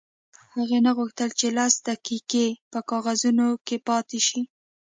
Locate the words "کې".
3.67-3.77